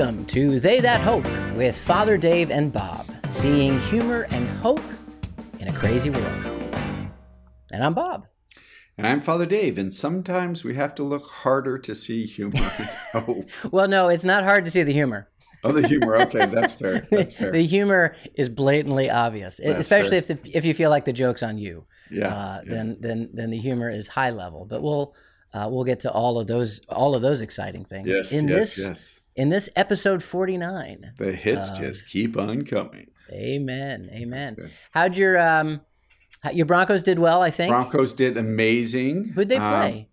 [0.00, 4.80] Welcome to They That Hope with Father Dave and Bob, seeing humor and hope
[5.58, 6.46] in a crazy world.
[7.70, 8.26] And I'm Bob.
[8.96, 12.88] And I'm Father Dave, and sometimes we have to look harder to see humor and
[13.12, 13.50] hope.
[13.70, 15.28] Well, no, it's not hard to see the humor.
[15.62, 16.16] Oh, the humor.
[16.22, 17.06] Okay, that's fair.
[17.10, 17.52] That's fair.
[17.52, 20.38] the humor is blatantly obvious, That's especially fair.
[20.38, 21.84] if the, if you feel like the joke's on you.
[22.10, 22.70] yeah, uh, yeah.
[22.70, 24.64] then then then the humor is high level.
[24.64, 25.14] But we'll
[25.52, 28.76] uh, we'll get to all of those all of those exciting things yes, in yes,
[28.76, 29.19] this yes.
[29.36, 31.12] In this episode forty nine.
[31.18, 33.10] The hits um, just keep on coming.
[33.32, 34.56] Amen, amen.
[34.90, 35.80] How'd your um
[36.52, 37.42] your Broncos did well?
[37.42, 37.70] I think.
[37.70, 39.32] Broncos did amazing.
[39.34, 40.08] Who'd they Um, play?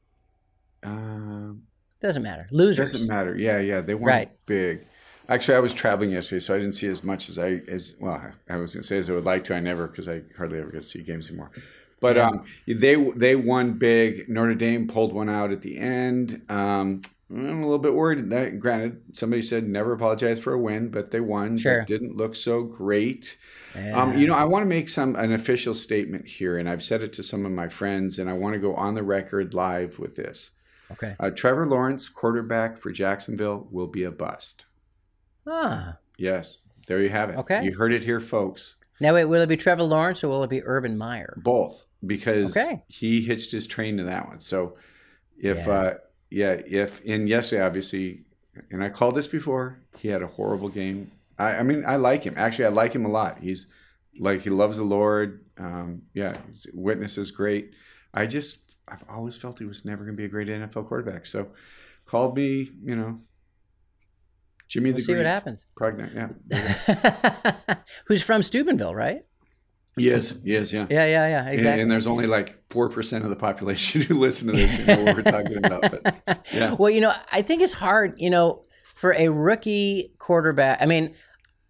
[0.83, 1.63] Um,
[1.99, 2.47] Doesn't matter.
[2.51, 2.91] Losers.
[2.91, 3.35] doesn't matter.
[3.35, 4.31] Yeah, yeah, they won Right.
[4.45, 4.85] big.
[5.29, 8.21] Actually, I was traveling yesterday, so I didn't see as much as I as well.
[8.47, 9.55] I was going to say as I would like to.
[9.55, 11.51] I never because I hardly ever get to see games anymore.
[11.99, 12.27] But Yeah.
[12.27, 14.29] um, they they won big.
[14.29, 16.43] Notre Dame pulled one out at the end.
[16.49, 18.29] Um, I'm a little bit worried.
[18.29, 21.57] That, granted, somebody said never apologize for a win, but they won.
[21.57, 21.79] Sure.
[21.79, 23.37] That didn't look so great.
[23.75, 24.01] Yeah.
[24.01, 27.03] Um, you know, I want to make some an official statement here, and I've said
[27.03, 29.99] it to some of my friends, and I want to go on the record live
[29.99, 30.51] with this.
[30.91, 31.15] okay.
[31.19, 34.65] Uh, Trevor Lawrence, quarterback for Jacksonville, will be a bust.
[35.45, 35.97] Ah.
[36.17, 37.37] Yes, there you have it.
[37.37, 37.63] Okay.
[37.63, 38.75] you heard it here, folks.
[38.99, 41.37] Now wait, will it be Trevor Lawrence or will it be Urban Meyer?
[41.43, 42.83] Both, because Okay.
[42.87, 44.39] he hitched his train to that one.
[44.39, 44.77] So,
[45.37, 45.71] if Yeah.
[45.71, 45.93] uh,
[46.29, 48.25] yeah, if and yesterday, obviously,
[48.71, 51.11] and I called this before, he had a horrible game.
[51.37, 52.33] I, I mean, I like him.
[52.37, 53.39] Actually, I like him a lot.
[53.39, 53.67] He's
[54.19, 55.45] like he loves the Lord.
[55.57, 56.35] Um, yeah,
[56.73, 57.71] witness is great.
[58.13, 61.25] I just I've always felt he was never going to be a great NFL quarterback.
[61.25, 61.49] So,
[62.05, 63.19] called me, you know,
[64.67, 65.65] Jimmy We'll the see what happens.
[65.75, 66.13] Pregnant,
[66.49, 67.75] yeah.
[68.07, 69.21] Who's from Steubenville, right?
[69.97, 70.85] Yes, yes, yeah.
[70.89, 71.39] Yeah, yeah, yeah.
[71.45, 71.81] And- Exactly.
[71.81, 75.03] And, there's only like four percent of the population who listen to this who know
[75.03, 75.81] what we're talking about.
[75.81, 76.73] But yeah.
[76.79, 78.61] Well, you know, I think it's hard, you know,
[78.95, 80.79] for a rookie quarterback.
[80.81, 81.15] I mean,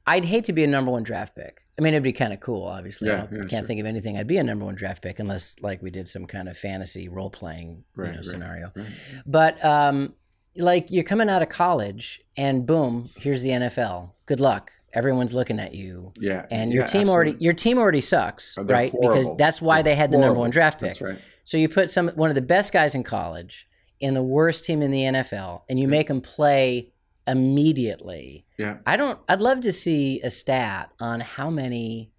[0.05, 1.61] I'd hate to be a number one draft pick.
[1.79, 3.09] I mean, it'd be kind of cool, obviously.
[3.09, 3.67] I Yeah, don't- yeah, can't sure.
[3.67, 6.25] think of anything I'd be a number one draft pick unless, like, we did some
[6.25, 8.71] kind of fantasy role playing you Right, know, right, scenario.
[8.75, 8.85] right.
[9.27, 10.13] But um,
[10.55, 14.11] like, you're coming out of college, and boom, here's the NFL.
[14.25, 14.71] Good luck.
[14.97, 18.63] Everyone's looking at you, yeah, and your yeah, team already your team already sucks, Oh,
[18.63, 18.91] they're right?
[18.91, 19.24] horrible.
[19.24, 20.90] Because that's why They're they had the number one draft pick.
[20.90, 21.19] That's right.
[21.44, 23.68] So you put some one of the best guys in college
[24.00, 26.91] in the worst team in the NFL, and you make them play
[27.28, 28.46] immediately.
[28.58, 29.19] Yeah, I don't.
[29.30, 32.12] I'd love to see a stat on how many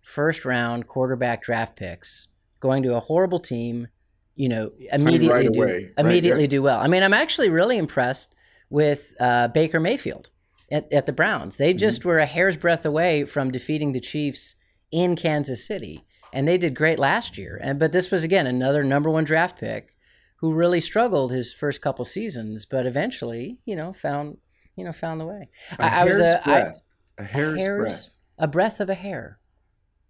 [0.00, 2.28] first round quarterback draft picks
[2.60, 3.88] going to a horrible team,
[4.36, 6.48] you know, immediately right do away, right, immediately yeah.
[6.48, 6.80] do well.
[6.80, 8.34] I mean, I'm actually really impressed
[8.70, 10.30] with uh, Baker Mayfield
[10.72, 11.56] at, at the Browns.
[11.58, 12.08] They just Mm-hmm.
[12.08, 14.56] were a hair's breadth away from defeating the Chiefs
[14.90, 17.60] in Kansas City, and they did great last year.
[17.62, 19.94] And but this was again another number one draft pick
[20.36, 24.38] who really struggled his first couple seasons, but eventually, you know, found
[24.76, 25.48] you know found the way.
[25.78, 26.82] a I, I was hair's a, I- breadth.
[27.18, 28.16] a hair's, hair's breadth.
[28.38, 29.38] a breath of a hair.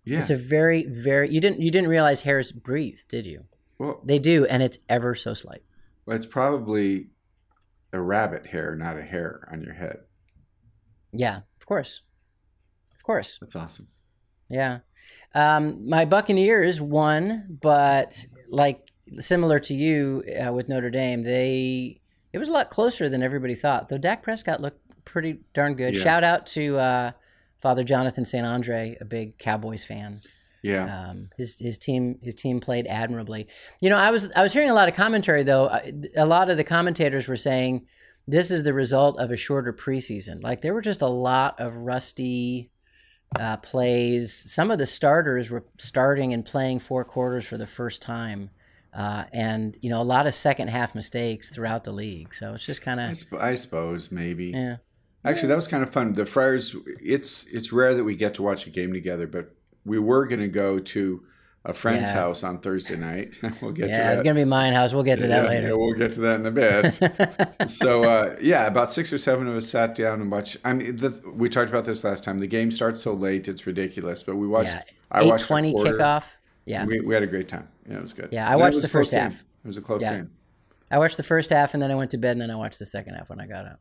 [0.04, 0.18] Yeah.
[0.18, 3.44] It's a very very you didn't you didn't realize hairs breathe, did you?
[3.78, 5.62] well, They do, and it's ever so slight.
[6.06, 7.08] Well, it's probably
[7.92, 9.98] a rabbit hair, not a hair on your head.
[11.12, 12.00] Yeah, of course,
[12.94, 13.38] of course.
[13.40, 13.88] That's awesome.
[14.48, 14.78] Yeah.
[15.34, 22.00] Um, my Buccaneers won, but like similar to you uh, with Notre Dame, they
[22.32, 23.88] it was a lot closer than everybody thought.
[23.88, 25.94] Though Dak Prescott looked pretty darn good.
[25.94, 26.02] Yeah.
[26.02, 27.10] Shout out to uh,
[27.60, 28.46] Father Jonathan St.
[28.46, 30.20] Andre, a big Cowboys fan.
[30.62, 33.48] Yeah, Um, his his team his team played admirably.
[33.80, 35.68] You know, I was I was hearing a lot of commentary though.
[36.16, 37.86] A lot of the commentators were saying
[38.26, 40.42] this is the result of a shorter preseason.
[40.42, 42.70] Like there were just a lot of rusty
[43.38, 44.32] uh, plays.
[44.32, 48.50] Some of the starters were starting and playing four quarters for the first time,
[48.94, 52.34] uh, and you know a lot of second half mistakes throughout the league.
[52.34, 54.46] So it's just kind I, of sp- I suppose maybe.
[54.46, 54.76] yeah.
[55.24, 56.12] Actually, that was kind of fun.
[56.12, 56.74] The Friars.
[57.00, 59.54] It's it's rare that we get to watch a game together, but
[59.84, 61.22] we were going to go to
[61.64, 62.14] a friend's Yeah.
[62.14, 63.34] house on Thursday night.
[63.62, 64.12] we'll get to Yeah, that.
[64.14, 64.92] it's gonna be mine house.
[64.92, 65.68] We'll get to that later.
[65.68, 67.68] yeah, we'll get to that in a bit.
[67.70, 70.56] so uh, yeah, about six or seven of us sat down and watched.
[70.64, 72.38] I mean, the, we talked about this last time.
[72.40, 74.22] The game starts so late; it's ridiculous.
[74.22, 74.74] But we watched.
[74.74, 76.24] Yeah, I watched twenty kickoff.
[76.64, 77.68] Yeah, We, we had a great time.
[77.88, 78.28] Yeah, it was good.
[78.32, 79.32] Yeah, I And watched the first half.
[79.32, 79.40] game.
[79.64, 80.16] It was a close Yeah.
[80.18, 80.30] game.
[80.92, 82.78] I watched the first half and then I went to bed and then I watched
[82.78, 83.80] the second half when I got up.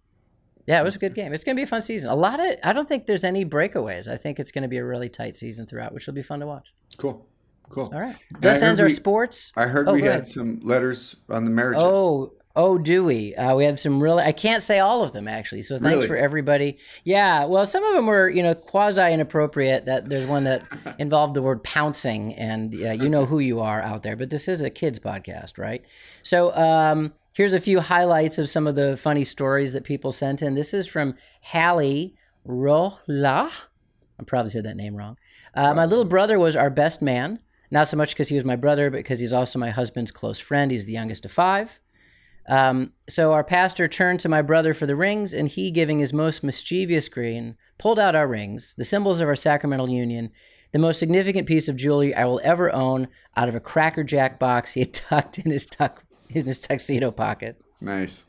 [0.65, 1.33] Yeah, it was a good game.
[1.33, 2.09] It's going to be a fun season.
[2.09, 4.07] A lot of I don't think there's any breakaways.
[4.07, 6.39] I think it's going to be a really tight season throughout, which will be fun
[6.39, 6.73] to watch.
[6.97, 7.23] Cool,
[7.71, 7.91] cool.
[7.93, 8.15] All right.
[8.41, 9.51] Heard ends our we- sports.
[9.55, 10.27] I heard Oh, we had ahead.
[10.27, 11.79] some letters on the marriage.
[11.79, 13.33] Oh, oh, do we?
[13.35, 14.23] Uh, we have some really.
[14.23, 15.61] I can't say all of them actually.
[15.61, 16.07] So thanks Really?
[16.07, 16.77] for everybody.
[17.03, 17.45] Yeah.
[17.45, 19.85] Well, some of them were you know quasi inappropriate.
[19.85, 20.63] That there's one that
[20.99, 24.15] involved the word pouncing, and uh, you know who you are out there.
[24.15, 25.83] But this is a kids podcast, right?
[26.23, 30.41] So um, here's a few highlights of some of the funny stories that people sent
[30.41, 30.53] in.
[30.55, 32.15] This is from Hallie
[32.45, 33.49] Rohla.
[34.19, 35.17] I probably said that name wrong.
[35.55, 37.39] Uh, my little brother was our best man.
[37.71, 40.39] Not so much because he was my brother, but because he's also my husband's close
[40.39, 40.71] friend.
[40.71, 41.79] He's the youngest of five.
[42.49, 46.11] Um, so our pastor turned to my brother for the rings, and he, giving his
[46.11, 50.31] most mischievous grin, pulled out our rings, the symbols of our sacramental union,
[50.71, 53.07] the most significant piece of jewelry I will ever own,
[53.37, 57.11] out of a Cracker Jack box he had tucked in his tuck in his tuxedo
[57.11, 57.61] pocket.
[57.79, 58.23] Nice.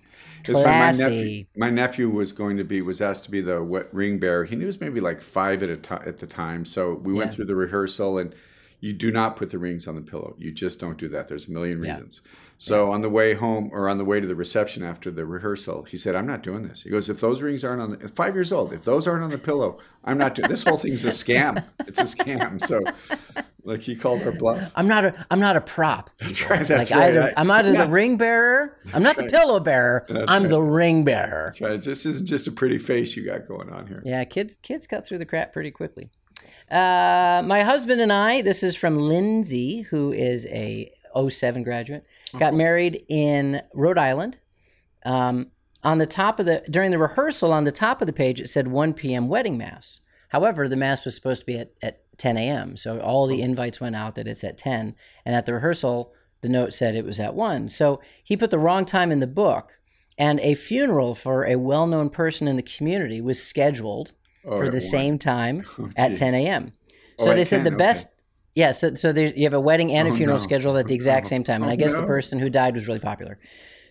[0.44, 0.66] Classy.
[0.66, 4.18] My nephew, my nephew was going to be was asked to be the wet ring
[4.18, 4.44] bearer.
[4.44, 6.64] He was maybe like five at a ti at the time.
[6.64, 7.36] So we went Yeah.
[7.36, 8.34] through the rehearsal, and
[8.82, 10.34] you do not put the rings on the pillow.
[10.38, 11.28] You just don't do that.
[11.28, 11.94] There's a million Yeah.
[11.94, 12.20] reasons.
[12.58, 15.82] So on the way home or on the way to the reception after the rehearsal,
[15.84, 18.34] he said, "I'm not doing this." He goes, "If those rings aren't on the five
[18.34, 20.62] years old, if those aren't on the pillow, I'm not doing this.
[20.62, 21.64] Whole thing's a scam.
[21.88, 22.82] It's a scam." So,
[23.64, 24.70] like he called her bluff.
[24.76, 26.10] I'm not a I'm not a prop.
[26.18, 26.66] That's right.
[26.66, 27.10] That's like right.
[27.16, 27.84] either, I'm either Yeah.
[27.86, 28.76] the ring bearer.
[28.94, 29.26] I'm not right.
[29.26, 30.04] the pillow bearer.
[30.08, 30.48] That's I'm right.
[30.50, 31.46] the ring bearer.
[31.46, 31.82] That's right.
[31.82, 34.02] This isn't just a pretty face you got going on here.
[34.04, 36.10] Yeah, kids kids cut through the crap pretty quickly.
[36.72, 40.90] Uh, my husband and I, this is from Lindsay, who is a
[41.28, 42.06] 07 graduate,
[42.38, 44.38] got married in Rhode Island.
[45.04, 45.48] Um,
[45.82, 48.48] on the top of the during the rehearsal, on the top of the page, it
[48.48, 49.28] said 1 p.m.
[49.28, 50.00] wedding mass.
[50.30, 52.78] However, the mass was supposed to be at, at 10 a.m.
[52.78, 54.94] So all the invites went out that it's at 10,
[55.26, 57.68] and at the rehearsal, the note said it was at 1.
[57.68, 59.78] So he put the wrong time in the book,
[60.16, 64.12] and a funeral for a well-known person in the community was scheduled
[64.44, 64.80] Oh, for the one.
[64.80, 66.72] same time Oh, at 10 a.m.
[67.18, 67.76] Oh, So at they said 10, the okay.
[67.76, 68.06] best.
[68.54, 70.42] Yeah, so, so you have a wedding and a Oh, funeral no.
[70.44, 71.62] scheduled at the exact Oh, same time.
[71.62, 73.38] And oh, I guess the person who died was really popular.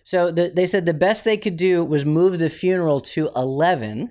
[0.04, 4.10] So the, they said the best they could do was move the funeral to 11.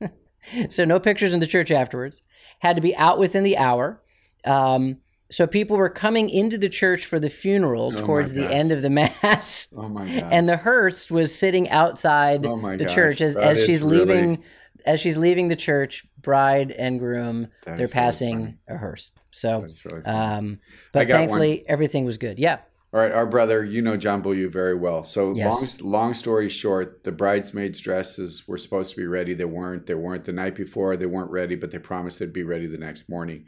[0.68, 2.22] so no pictures in the church afterwards.
[2.60, 4.02] Had to be out within the hour.
[4.44, 4.98] Um,
[5.30, 8.82] so people were coming into the church for the funeral Oh, towards the end of
[8.82, 8.90] the
[9.22, 9.68] mass.
[9.76, 10.28] Oh my god.
[10.32, 13.98] And the hearse was sitting outside Oh the gosh, church as, that as she's really-
[14.04, 14.44] leaving
[14.86, 19.12] as she's leaving the church, bride and groom, That they're is really passing a hearse.
[19.30, 20.60] So really um,
[20.92, 22.38] but thankfully everything was good.
[22.38, 22.58] Yeah.
[22.92, 25.04] All right, our brother, you know John Beaulieu very well.
[25.04, 25.80] So Yes.
[25.80, 29.32] long, long story short, the bridesmaids' dresses were supposed to be ready.
[29.32, 29.86] They weren't.
[29.86, 30.96] They weren't the night before.
[30.96, 33.44] They weren't ready, but they promised they'd be ready the next morning.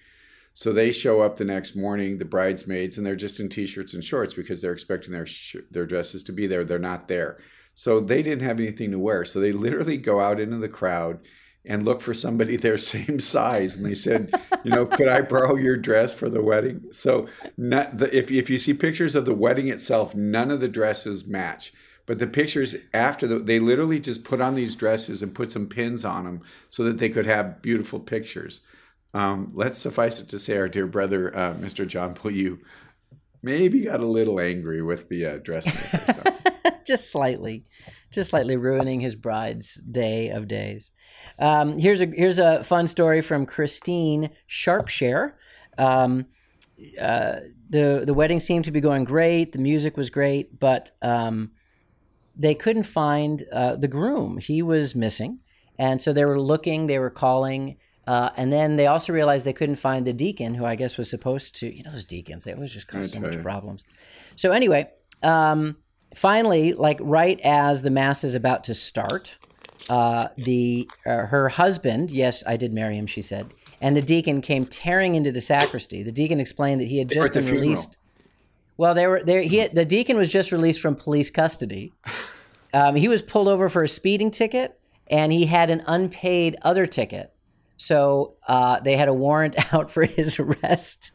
[0.54, 4.04] So they show up the next morning, the bridesmaids, and they're just in t-shirts and
[4.04, 6.64] shorts because they're expecting their sh- their dresses to be there.
[6.64, 7.38] They're not there,
[7.74, 9.24] so they didn't have anything to wear.
[9.24, 11.20] So they literally go out into the crowd
[11.64, 14.32] and look for somebody their same size, and they said,
[14.64, 16.82] you know, could I borrow your dress for the wedding?
[16.92, 21.26] So the, if if you see pictures of the wedding itself, none of the dresses
[21.26, 21.72] match.
[22.04, 25.68] But the pictures after the, they literally just put on these dresses and put some
[25.68, 28.60] pins on them so that they could have beautiful pictures.
[29.14, 31.86] Um, let's suffice it to say, our dear brother, uh, Mr.
[31.86, 32.58] John Beaulieu,
[33.42, 36.12] maybe got a little angry with the uh, dressmaker.
[36.12, 36.41] So.
[36.86, 37.64] just slightly,
[38.10, 40.90] just slightly ruining his bride's day of days.
[41.38, 45.32] Um, here's a here's a fun story from Christine Sharpshare.
[45.78, 46.26] Um,
[47.00, 47.36] uh,
[47.70, 49.52] the the wedding seemed to be going great.
[49.52, 51.52] The music was great, but um,
[52.36, 54.38] they couldn't find uh, the groom.
[54.38, 55.40] He was missing,
[55.78, 56.86] and so they were looking.
[56.86, 57.76] They were calling.
[58.04, 61.08] Uh, and then they also realized they couldn't find the deacon, who I guess was
[61.08, 61.72] supposed to.
[61.72, 63.84] You know, those deacons, they always just cause so much problems.
[64.34, 64.90] So, anyway,
[65.22, 65.76] um,
[66.14, 69.36] finally, like right as the mass is about to start,
[69.88, 74.40] uh, the uh, her husband, yes, I did marry him, she said, and the deacon
[74.40, 76.02] came tearing into the sacristy.
[76.02, 77.96] The deacon explained that he had just been released.
[78.76, 79.42] Well, they were there.
[79.42, 81.92] He had, the deacon was just released from police custody.
[82.74, 86.86] Um, he was pulled over for a speeding ticket, and he had an unpaid other
[86.86, 87.30] ticket.
[87.76, 91.12] So uh, they had a warrant out for his arrest,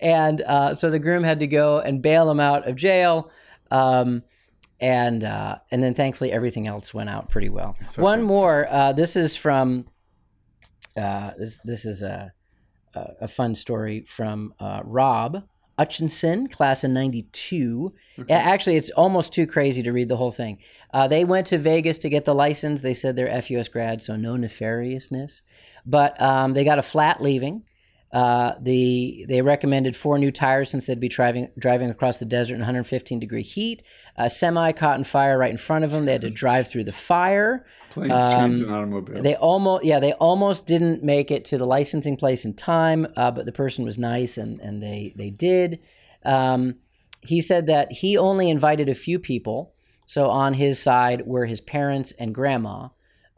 [0.00, 3.30] and uh, so the groom had to go and bail him out of jail.
[3.70, 4.22] Um,
[4.80, 7.76] and uh, and then thankfully everything else went out pretty well.
[7.86, 8.66] so One more.
[8.70, 9.86] Uh, this is from.
[10.96, 12.32] Uh, this this is a
[12.94, 15.44] a, fun story from uh, Rob
[15.78, 17.94] Hutchinson, class of '92.
[18.28, 20.58] Actually, it's almost too crazy to read the whole thing.
[20.92, 22.80] Uh, they went to Vegas to get the license.
[22.80, 25.42] They said they're FUS grads, so no nefariousness.
[25.86, 27.64] But um, they got a flat leaving.
[28.12, 32.54] Uh, the they recommended four new tires since they'd be driving driving across the desert
[32.54, 33.82] in 115 degree heat.
[34.16, 36.06] A semi caught in fire right in front of them.
[36.06, 37.64] They had to drive through the fire.
[37.90, 39.22] Planes, Um, trains, and automobiles.
[39.22, 43.30] They almost, yeah, they almost didn't make it to the licensing place in time, uh,
[43.30, 45.78] but the person was nice and and they they did.
[46.24, 46.76] Um,
[47.22, 49.74] he said that he only invited a few people.
[50.06, 52.88] So on his side were his parents and grandma,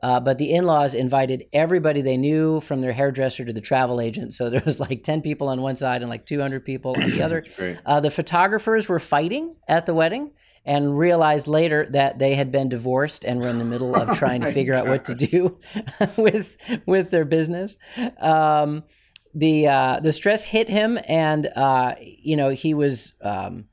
[0.02, 4.34] uh, but the in-laws invited everybody they knew, from their hairdresser to the travel agent.
[4.34, 7.10] So there was like ten people on one side and like two hundred people on
[7.10, 7.42] the other.
[7.86, 10.32] Uh, the photographers were fighting at the wedding,
[10.64, 14.40] and realized later that they had been divorced and were in the middle of trying
[14.40, 15.58] to my figure out what to do
[16.16, 16.56] with
[16.86, 17.76] with their business.
[18.20, 18.84] Um,
[19.34, 23.66] the uh, the stress hit him, and uh, you know he was um,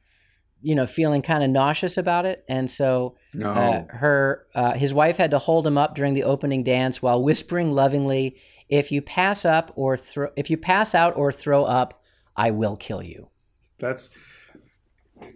[0.62, 3.52] you know feeling kind of nauseous about it, and so No.
[3.52, 7.24] uh, her uh, his wife had to hold him up during the opening dance while
[7.24, 8.36] whispering lovingly,
[8.70, 12.02] "If you pass up or throw, if you pass out or throw up,
[12.36, 13.30] I will kill you."
[13.80, 14.10] That's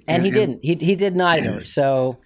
[0.08, 0.60] And he And- didn't.
[0.64, 1.64] He he did neither.
[1.66, 2.18] So,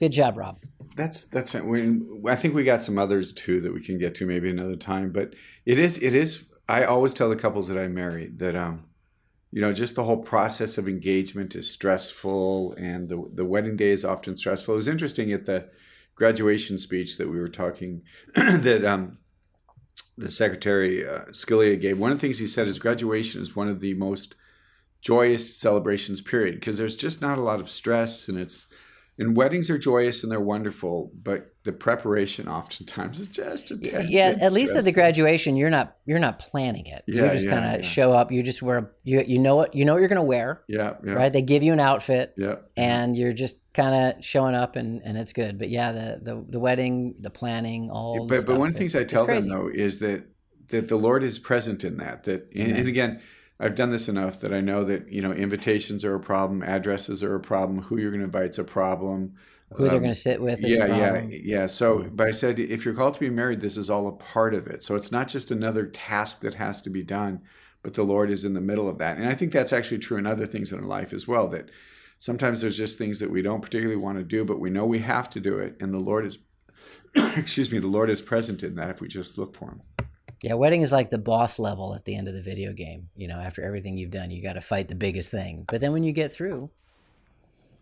[0.00, 0.58] good job, Rob.
[0.96, 1.68] That's that's fine.
[1.68, 4.76] We, I think we got some others too that we can get to maybe another
[4.76, 5.12] time.
[5.12, 5.34] But
[5.64, 6.44] it is it is.
[6.68, 8.84] I always tell the couples that I marry that um,
[9.50, 13.90] you know, just the whole process of engagement is stressful, and the the wedding day
[13.90, 14.74] is often stressful.
[14.74, 15.68] It was interesting at the
[16.14, 18.02] graduation speech that we were talking
[18.34, 19.18] that um,
[20.18, 21.98] the secretary uh, Scalia gave.
[21.98, 24.34] One of the things he said is graduation is one of the most
[25.00, 28.66] joyous celebrations period because there's just not a lot of stress and it's
[29.18, 34.08] and weddings are joyous and they're wonderful but the preparation oftentimes is just a tad
[34.08, 37.04] Yeah, at least at the graduation, you're not you're not planning it.
[37.06, 37.86] Yeah, you just yeah, kind of yeah.
[37.86, 38.32] show up.
[38.32, 41.12] You just wear you you know what you know what you're gonna wear, yeah yeah
[41.12, 41.30] right?
[41.30, 45.18] They give you an outfit, yeah and you're just kind of showing up, and and
[45.18, 45.58] it's good.
[45.58, 48.26] But yeah, the the, the wedding, the planning, all.
[48.26, 50.24] but but one of the things I tell them though is that
[50.68, 52.24] that the Lord is present in that.
[52.24, 53.20] That and, and again,
[53.60, 57.22] I've done this enough that I know that you know invitations are a problem, addresses
[57.22, 59.34] are a problem, who you're going to invite's a problem.
[59.74, 60.64] who they're um, going to sit with.
[60.64, 61.66] Is yeah, a yeah, yeah.
[61.66, 64.54] So, but I said if you're called to be married, this is all a part
[64.54, 64.82] of it.
[64.82, 67.40] So it's not just another task that has to be done,
[67.82, 69.18] but the Lord is in the middle of that.
[69.18, 71.48] And I think that's actually true in other things in our life as well.
[71.48, 71.70] That
[72.18, 75.00] sometimes there's just things that we don't particularly want to do, but we know we
[75.00, 76.38] have to do it, and the Lord is,
[77.36, 79.82] excuse me, the Lord is present in that if we just look for Him.
[80.42, 83.10] Yeah, wedding is like the boss level at the end of the video game.
[83.16, 85.64] You know, after everything you've done, you got to fight the biggest thing.
[85.68, 86.70] But then when you get through,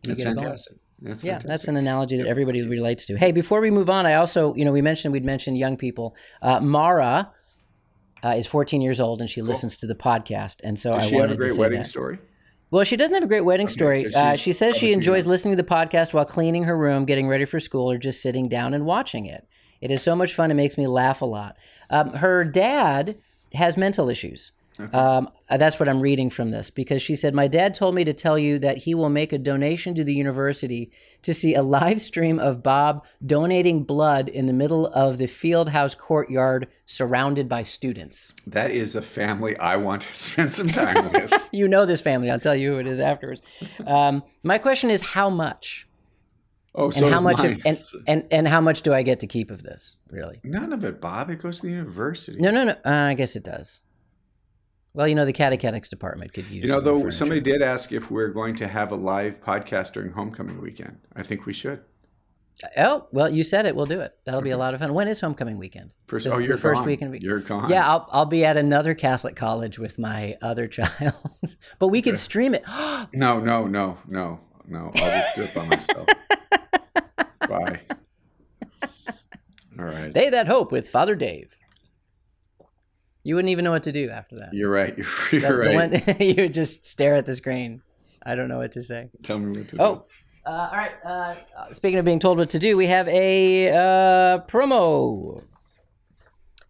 [0.03, 0.77] you That's get fantastic.
[1.01, 1.49] That's Yeah, fantastic.
[1.49, 3.19] that's an analogy that everybody relates to.
[3.19, 6.17] Hey, before we move on, I also, you know, we mentioned we'd mentioned young people.
[6.41, 7.31] Uh, Mara
[8.25, 11.09] uh, is 14 years old and she listens to the podcast, and so Does I
[11.09, 11.87] she have wanted a great to say wedding that.
[11.87, 12.19] story?
[12.71, 14.13] Well, she doesn't have a great wedding story.
[14.13, 17.45] Uh, she says she enjoys listening to the podcast while cleaning her room, getting ready
[17.45, 19.47] for school, or just sitting down and watching it.
[19.81, 20.51] It is so much fun.
[20.51, 21.57] It makes me laugh a lot.
[21.91, 23.17] Um, her dad
[23.55, 24.53] has mental issues.
[24.93, 28.05] Um, uh, that's what I'm reading from this because she said, My dad told me
[28.05, 30.91] to tell you that he will make a donation to the university
[31.23, 35.71] to see a live stream of Bob donating blood in the middle of the field
[35.71, 38.33] house courtyard surrounded by students.
[38.47, 41.33] That is a family I want to spend some time with.
[41.53, 42.31] You know this family.
[42.31, 43.41] I'll tell you who it is afterwards.
[43.87, 45.89] Um, my question is how much?
[46.79, 49.27] Oh, so and how much of, and, and and how much do I get to
[49.27, 49.97] keep of this?
[50.11, 50.41] Really?
[50.45, 51.31] None of it, Bob.
[51.31, 52.37] It goes to the university.
[52.39, 52.73] No, no, no.
[52.85, 53.81] Uh, I guess it does.
[54.93, 56.65] Well, you know, the catechetics department could use.
[56.65, 57.11] You know, though, furniture.
[57.17, 60.99] somebody did ask if we're going to have a live podcast during homecoming weekend.
[61.15, 61.81] I think we should.
[62.79, 63.77] Oh, well, you said it.
[63.77, 64.15] We'll do it.
[64.25, 64.95] That'll be a lot of fun.
[64.95, 65.91] When is homecoming weekend?
[66.07, 66.87] First, The- oh, the you're first gone.
[66.87, 67.23] weekend.
[67.23, 67.69] You're gone.
[67.69, 71.13] Yeah, I'll I'll be at another Catholic college with my other child,
[71.79, 72.65] but we could stream it.
[73.13, 74.91] No, no, no, no, no.
[74.95, 76.09] I'll just do it by myself.
[77.49, 77.81] Bye.
[79.79, 80.13] All right.
[80.13, 81.55] they that hope with Father Dave.
[83.23, 84.55] You wouldn't even know what to do after that.
[84.55, 84.97] You're right.
[85.33, 85.75] You're, you're right.
[85.75, 87.83] one- you would just stare at the screen.
[88.25, 89.11] I don't know what to say.
[89.23, 89.83] Tell me what to do.
[89.83, 90.07] Oh,
[90.47, 90.93] uh, all right.
[91.05, 91.35] Uh,
[91.73, 95.43] speaking of being told what to do, we have a uh, promo.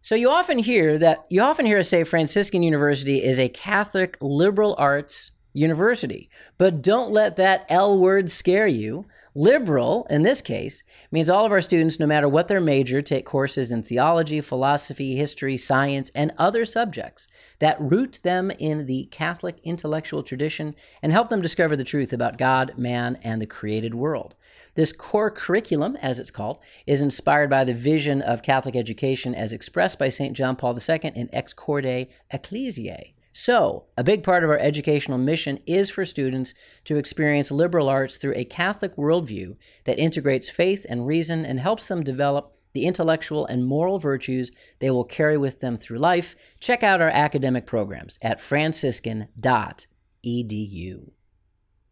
[0.00, 4.16] So you often hear that you often hear us say Franciscan University is a Catholic
[4.20, 9.06] liberal arts university, but don't let that L word scare you.
[9.34, 13.26] Liberal, in this case, means all of our students, no matter what their major, take
[13.26, 19.58] courses in theology, philosophy, history, science, and other subjects that root them in the Catholic
[19.62, 24.34] intellectual tradition and help them discover the truth about God, man, and the created world.
[24.74, 29.52] This core curriculum, as it's called, is inspired by the vision of Catholic education as
[29.52, 30.34] expressed by St.
[30.34, 33.15] John Paul II in Ex Corde Ecclesiae.
[33.38, 38.16] So, a big part of our educational mission is for students to experience liberal arts
[38.16, 43.44] through a Catholic worldview that integrates faith and reason and helps them develop the intellectual
[43.44, 46.34] and moral virtues they will carry with them through life.
[46.60, 51.10] Check out our academic programs at franciscan.edu.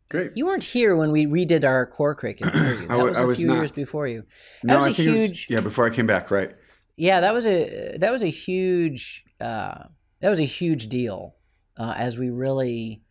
[0.08, 0.30] Great.
[0.34, 2.84] You weren't here when we redid our core curriculum, were you?
[2.88, 3.56] I That wa- was I a was few not.
[3.56, 4.24] years before you.
[4.62, 5.46] That no, was I a think it was- huge.
[5.50, 6.52] yeah, before I came back, right?
[6.96, 9.84] Yeah, that was a that was a huge uh,
[10.25, 11.35] that was a huge deal
[11.76, 13.02] uh, as we really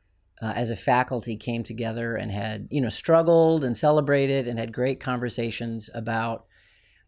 [0.41, 4.74] uh, as a faculty came together and had you know struggled and celebrated and had
[4.74, 6.46] great conversations about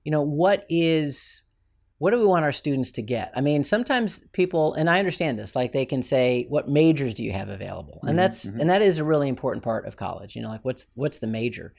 [0.04, 1.44] you know what is
[1.98, 3.32] what do we want our students to get?
[3.36, 7.24] I mean, sometimes people, and I understand this, like they can say, what majors do
[7.24, 8.02] you have available?
[8.04, 8.60] And Mhm, that's, mhm.
[8.60, 10.36] and that is a really important part of college.
[10.36, 11.74] You know, like what's, what's the major?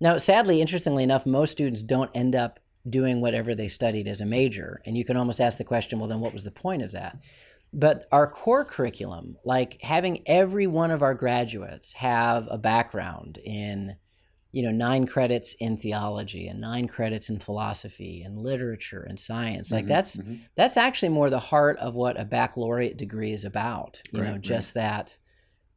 [0.00, 2.58] Now, sadly, interestingly enough, most students don't end up
[2.88, 4.82] doing whatever they studied as a major.
[4.84, 7.18] And you can almost ask the question, well, then what was the point of that?
[7.72, 13.96] But our core curriculum, like having every one of our graduates have a background in,
[14.50, 19.70] you know, nine credits in theology and nine credits in philosophy and literature and science,
[19.70, 20.38] like Mhm, that's mhm.
[20.56, 24.02] that's actually more the heart of what a baccalaureate degree is about.
[24.10, 24.40] You Right, know, right.
[24.42, 25.18] just that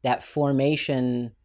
[0.02, 1.36] that formation.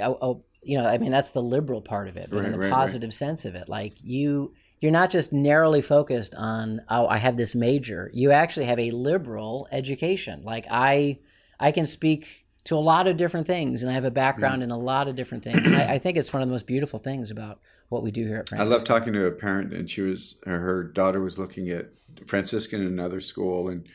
[0.00, 2.52] Oh, oh, you know, I mean, that's the liberal part of it, but in Right,
[2.52, 2.72] the right, right.
[2.72, 3.68] positive sense of it.
[3.68, 8.10] Like you, you're not just narrowly focused on oh, I have this major.
[8.14, 10.42] You actually have a liberal education.
[10.42, 11.18] Like I,
[11.58, 14.70] I can speak to a lot of different things, and I have a background in
[14.70, 15.70] a lot of different things.
[15.72, 18.38] I, I think it's one of the most beautiful things about what we do here
[18.38, 18.72] at Franciscan.
[18.72, 21.90] I love talking to a parent, and she was her daughter was looking at
[22.26, 23.86] Franciscan in another school, and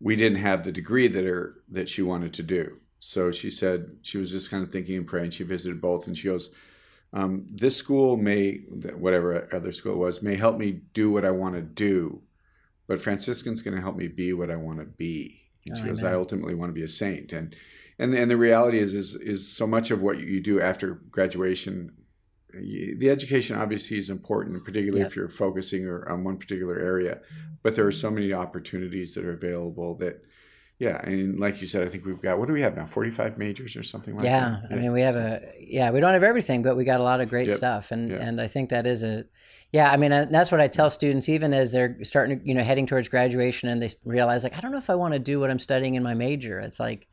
[0.00, 2.78] we didn't have the degree that her that she wanted to do.
[2.98, 5.30] So she said she was just kind of thinking and praying.
[5.30, 6.50] She visited both, and she goes,
[7.12, 8.58] um, "This school may,
[8.96, 12.22] whatever other school it was, may help me do what I want to do,
[12.86, 15.86] but Franciscan's going to help me be what I want to be." And she Oh,
[15.88, 16.02] goes.
[16.02, 17.54] "I ultimately want to be a saint," and
[17.98, 21.92] and and the reality is is is so much of what you do after graduation
[22.58, 25.10] you- the education obviously is important, particularly Yep.
[25.10, 27.20] if you're focusing or on one particular area.
[27.62, 30.22] But there are so many opportunities that are available that,
[30.80, 32.86] yeah, and like you said, I think we've got what do we have now?
[32.86, 34.70] Forty five majors or something like yeah, that.
[34.70, 37.02] Yeah, I mean, we have a yeah, we don't have everything, but we got a
[37.02, 37.56] lot of great Yep.
[37.56, 38.20] stuff, and Yep.
[38.22, 39.26] and I think that is a
[39.72, 39.92] yeah.
[39.92, 42.86] I mean, that's what I tell students, even as they're starting to you know heading
[42.86, 45.50] towards graduation, and they realize like I don't know if I want to do what
[45.50, 46.58] I'm studying in my major.
[46.58, 47.06] It's like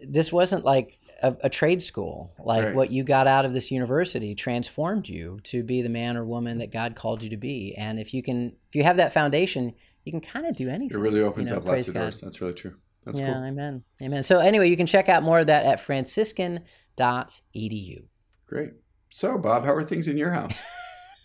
[0.00, 2.32] this wasn't like a, a trade school.
[2.44, 2.74] Like Right.
[2.74, 6.58] what you got out of this university transformed you to be the man or woman
[6.58, 9.74] that God called you to be, and if you can, if you have that foundation,
[10.04, 10.98] you can kind of do anything.
[10.98, 12.00] it really opens you know, up lots of God.
[12.00, 12.20] doors.
[12.20, 12.74] That's really true.
[13.04, 13.44] That's yeah, cool.
[13.44, 14.22] amen, amen.
[14.22, 18.04] So anyway, you can check out more of that at franciscan.edu.
[18.46, 18.72] Great.
[19.10, 20.58] So, Bob, how are things in your house?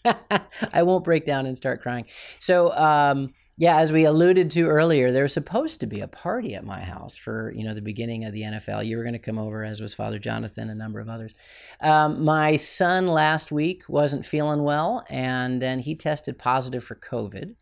[0.73, 2.05] I won't break down and start crying.
[2.39, 6.55] So, um, yeah, as we alluded to earlier, there was supposed to be a party
[6.55, 8.85] at my house for you know the beginning of the NFL.
[8.85, 11.33] You were going to come over, as was Father Jonathan, and a number of others.
[11.79, 17.55] Um, my son last week wasn't feeling well, and then he tested positive for COVID.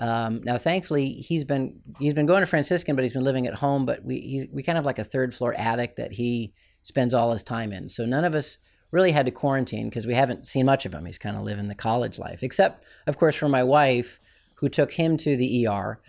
[0.00, 3.58] Um, now, thankfully, he's been he's been going to Franciscan, but he's been living at
[3.58, 3.84] home.
[3.84, 7.42] But we we kind of like a third floor attic that he spends all his
[7.42, 7.88] time in.
[7.88, 8.58] So none of us
[8.90, 11.04] really had to quarantine because we haven't seen much of him.
[11.04, 14.18] He's kind of living the college life, except of course for my wife,
[14.54, 16.00] who took him to the ER.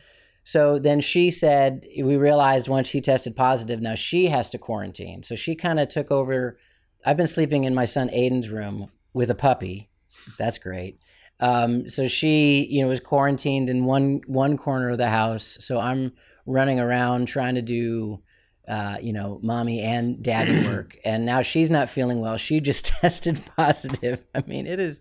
[0.43, 5.21] So then she said, we realized once he tested positive, now she has to quarantine.
[5.21, 6.58] So she kind of took over.
[7.06, 9.89] I've been sleeping in my son Aiden's room with a puppy.
[10.38, 10.99] That's great.
[11.41, 15.58] Um, so she, you know, was quarantined in one one corner of the house.
[15.60, 16.13] So I'm
[16.45, 18.21] running around trying to do,
[18.67, 20.97] uh, you know, mommy and daddy work.
[21.04, 22.38] And now she's not feeling well.
[22.38, 24.23] She just tested positive.
[24.36, 24.99] I mean, it is,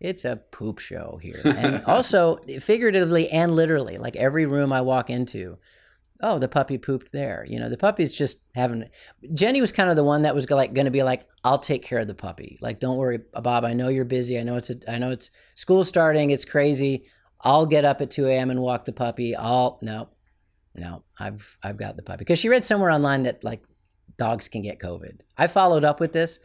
[0.00, 3.98] it's a poop show here, and also figuratively and literally.
[3.98, 5.58] Like every room I walk into,
[6.22, 7.44] oh, the puppy pooped there.
[7.48, 8.84] You know, the puppy's just having.
[9.34, 11.82] Jenny was kind of the one that was like going to be like, I'll take
[11.82, 12.58] care of the puppy.
[12.60, 13.64] Like, don't worry, Bob.
[13.64, 14.38] I know you're busy.
[14.38, 16.30] I know it's a, I know it's school starting.
[16.30, 17.04] It's crazy.
[17.40, 18.50] I'll get up at 2 a.m.
[18.50, 19.34] and walk the puppy.
[19.34, 20.08] I'll no,
[20.74, 21.02] no.
[21.18, 23.62] I've I've got the puppy because she read somewhere online that like
[24.16, 25.20] dogs can get COVID.
[25.36, 26.38] I followed up with this.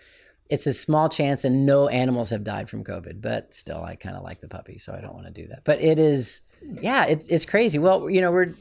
[0.49, 3.21] It's a small chance, and no animals have died from COVID.
[3.21, 5.63] But still, I kind of like the puppy, so I don't want to do that.
[5.65, 6.41] But it is,
[6.81, 7.77] yeah, it, it's crazy.
[7.79, 8.53] Well, you know, we're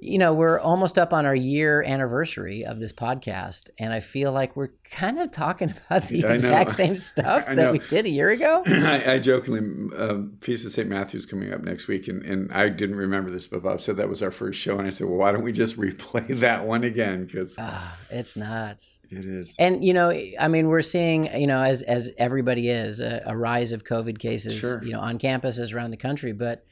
[0.00, 4.32] you know, we're almost up on our year anniversary of this podcast, and I feel
[4.32, 6.34] like we're kind of talking about the I know.
[6.34, 7.72] exact same stuff I that know.
[7.72, 8.62] we did a year ago.
[8.66, 9.60] I, I jokingly,
[9.96, 10.88] um, Feast of St.
[10.88, 14.08] Matthew's coming up next week, and, and I didn't remember this, but Bob said that
[14.08, 16.84] was our first show, and I said, well, why don't we just replay that one
[16.84, 17.24] again?
[17.26, 18.98] Because Ah, it's nuts.
[19.10, 19.54] it is.
[19.58, 23.36] And you know, I mean, we're seeing, you know, as as everybody is, a, a
[23.36, 24.82] rise of COVID cases, Sure.
[24.82, 26.32] you know, on campuses around the country.
[26.32, 26.64] But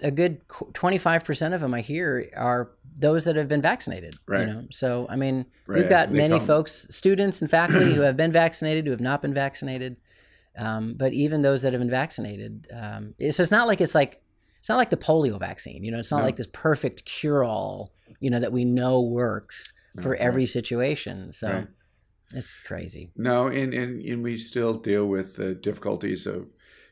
[0.00, 0.40] a good
[0.74, 4.14] twenty five percent of them I hear are those that have been vaccinated.
[4.26, 4.46] Right.
[4.46, 8.00] You know, so I mean, Right, we've got many come- folks, students and faculty who
[8.08, 9.96] have been vaccinated, who have not been vaccinated.
[10.58, 14.20] Um, but even those that have been vaccinated, um, it's, it's not like it's like
[14.58, 15.84] it's not like the polio vaccine.
[15.84, 16.24] You know, it's not No.
[16.24, 17.92] like this perfect cure all.
[18.20, 21.32] You know that we know works for No, every situation.
[21.32, 21.48] So.
[21.48, 21.66] Right.
[22.32, 23.10] It's crazy.
[23.16, 26.48] No, and, and, and we still deal with the difficulties of,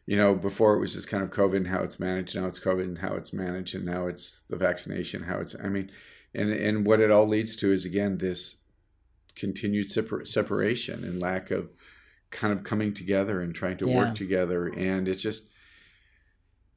[0.09, 2.35] you know, before it was just kind of COVID and how it's managed.
[2.35, 5.55] Now it's COVID and how it's managed, and now it's the vaccination, how it's.
[5.63, 5.91] I mean,
[6.35, 8.57] and and what it all leads to is again this
[9.35, 11.73] continued separ- separation and lack of
[12.31, 13.97] kind of coming together and trying to Yeah.
[13.99, 15.43] work together, and it's just.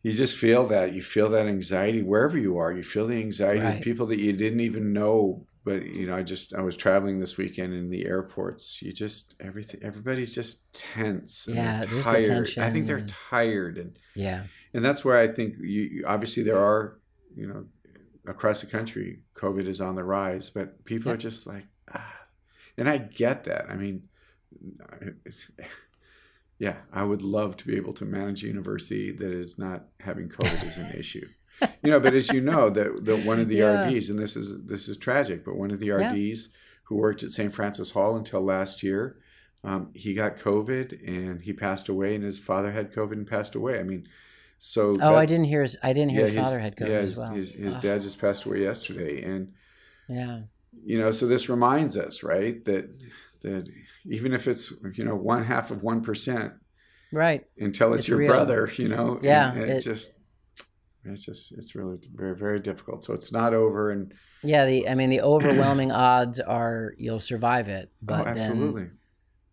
[0.03, 2.71] you just feel that you feel that anxiety wherever you are.
[2.73, 3.77] You feel the anxiety Right.
[3.77, 5.45] of people that you didn't even know.
[5.63, 8.81] But you know, I just I was traveling this weekend in the airports.
[8.81, 11.45] You just everything everybody's just tense.
[11.47, 12.57] and Yeah, there's the tired.
[12.57, 14.45] I think they're tired, and Yeah.
[14.73, 16.99] and that's where I think you you- obviously there are
[17.35, 17.65] you know
[18.27, 21.13] across the country COVID is on the rise, but people Yeah.
[21.15, 22.27] are just like, ah.
[22.77, 23.69] and I get that.
[23.69, 24.03] I mean,
[25.25, 25.47] it's,
[26.59, 30.29] yeah, I would love to be able to manage a university that is not having
[30.29, 31.27] COVID as an issue.
[31.83, 33.87] You know, but as you know, that that one of the Yeah.
[33.87, 36.11] RDs, and this is this is tragic, but one of the Yeah.
[36.11, 36.49] RDs
[36.83, 37.53] who worked at St.
[37.53, 39.17] Francis Hall until last year,
[39.63, 43.55] um, he got COVID and he passed away, and his father had COVID and passed
[43.55, 43.79] away.
[43.79, 44.07] I mean,
[44.59, 45.77] so Oh, that- I didn't hear his.
[45.81, 47.31] I didn't hear his his- father had COVID yeah, as his, well.
[47.33, 49.53] his, his dad just passed away yesterday, and
[50.09, 50.41] Yeah.
[50.83, 52.89] you know, so this reminds us, right, that
[53.43, 53.67] that
[54.05, 56.53] even if it's you know one half of one percent,
[57.11, 57.45] Right.
[57.57, 58.27] until it's, It's your real.
[58.29, 60.11] brother, you know, Yeah, it- it just
[61.05, 63.03] it's just it's really very very difficult.
[63.03, 64.65] So it's not over, and Yeah.
[64.65, 64.87] The.
[64.89, 68.87] I mean, the overwhelming odds are you'll survive it, oh, but oh, then absolutely,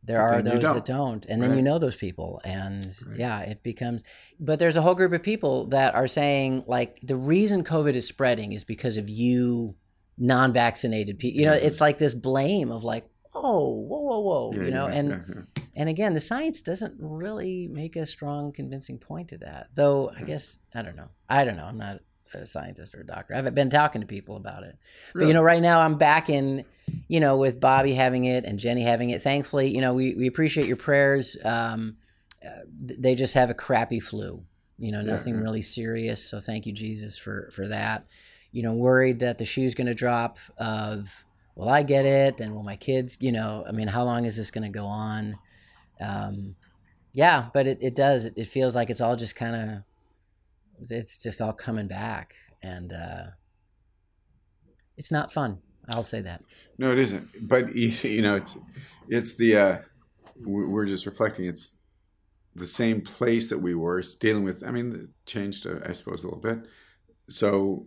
[0.05, 0.75] there But are then those don't.
[0.75, 3.19] that don't and then you know those people and Right.
[3.19, 4.03] yeah it becomes
[4.41, 8.07] but there's a whole group of people that are saying like the reason covid is
[8.07, 9.75] spreading is because of you
[10.17, 13.09] non-vaccinated people you know it's like this blame of like
[13.41, 15.09] whoa whoa whoa whoa Yeah, you know yeah, and
[15.57, 20.11] yeah, and again the science doesn't really make a strong convincing point to that though
[20.19, 22.01] i guess i don't know i don't know i'm not
[22.35, 24.77] a scientist or a doctor i've been talking to people about it
[25.13, 25.29] but Really?
[25.29, 26.67] you know, right now I'm back in,
[27.09, 29.23] you know, with Bobby having it and Jenny having it.
[29.23, 31.37] Thankfully, you know, we, we appreciate your prayers.
[31.43, 31.97] Um,
[32.45, 34.45] uh, they just have a crappy flu,
[34.79, 36.23] you know, nothing really serious.
[36.23, 38.07] So thank you, Jesus, for, for that.
[38.53, 41.25] You know, worried that the shoe's going to drop of,
[41.59, 42.39] will I get it?
[42.39, 44.87] Then will my kids, you know, I mean, how long is this going to go
[44.87, 45.37] on?
[46.01, 46.55] Um,
[47.13, 48.25] yeah, but it, it does.
[48.25, 49.57] It, it feels like it's all just kind
[50.81, 52.35] of, it's just all coming back.
[52.63, 53.25] And, uh,
[54.97, 55.59] it's not fun.
[55.89, 56.45] I'll say that.
[56.79, 57.49] No, it isn't.
[57.49, 58.59] But you know, it's
[59.09, 59.79] it's the uh,
[60.45, 61.47] we- we're just reflecting.
[61.47, 61.77] It's
[62.55, 64.63] the same place that we were it's dealing with.
[64.65, 66.59] I mean, it changed, uh, I suppose, a little bit.
[67.31, 67.87] So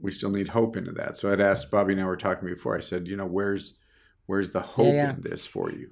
[0.00, 1.16] we still need hope into that.
[1.16, 2.76] So I'd asked Bobby and I were talking before.
[2.76, 3.74] I said, you know, where's
[4.26, 5.10] where's the hope yeah.
[5.10, 5.90] in this for you?